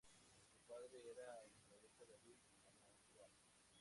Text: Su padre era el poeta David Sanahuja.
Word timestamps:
Su 0.49 0.61
padre 0.67 1.11
era 1.11 1.43
el 1.45 1.51
poeta 1.69 2.05
David 2.09 2.37
Sanahuja. 2.57 3.29